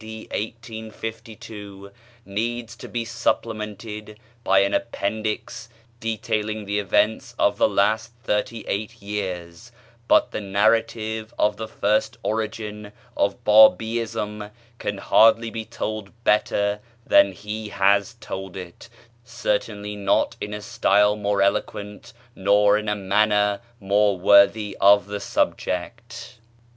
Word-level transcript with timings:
D. 0.03 0.23
1852 0.31 1.91
needs 2.25 2.75
to 2.75 2.87
be 2.87 3.01
[page 3.01 3.07
xi] 3.09 3.13
supplemented 3.13 4.19
by 4.43 4.61
an 4.61 4.73
appendix 4.73 5.69
detailing 5.99 6.65
the 6.65 6.79
events 6.79 7.35
of 7.37 7.59
the 7.59 7.69
last 7.69 8.11
thirty 8.23 8.65
eight 8.67 8.99
years, 8.99 9.71
but 10.07 10.31
the 10.31 10.41
narrative 10.41 11.35
of 11.37 11.57
the 11.57 11.67
first 11.67 12.17
origin 12.23 12.93
of 13.15 13.43
Bábíism 13.43 14.49
can 14.79 14.97
hardly 14.97 15.51
be 15.51 15.65
told 15.65 16.11
better 16.23 16.79
than 17.05 17.31
he 17.31 17.69
has 17.69 18.15
told 18.15 18.57
it; 18.57 18.89
certainly 19.23 19.95
not 19.95 20.35
in 20.41 20.51
a 20.51 20.63
style 20.63 21.15
more 21.15 21.43
eloquent 21.43 22.11
nor 22.35 22.75
in 22.75 22.89
a 22.89 22.95
manner 22.95 23.59
more 23.79 24.17
worthy 24.17 24.75
of 24.81 25.05
the 25.05 25.19
subject. 25.19 26.39